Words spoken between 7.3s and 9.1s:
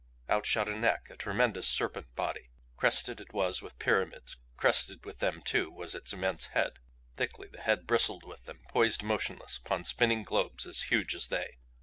the head bristled with them, poised